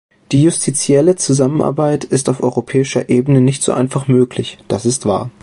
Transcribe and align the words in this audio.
Die 0.31 0.41
justitielle 0.41 1.15
Zusammenarbeit 1.15 2.05
ist 2.05 2.27
auf 2.27 2.41
europäischer 2.41 3.07
Ebene 3.09 3.39
nicht 3.39 3.61
so 3.61 3.71
einfach 3.71 4.07
möglich, 4.07 4.57
das 4.67 4.87
ist 4.87 5.05
wahr. 5.05 5.29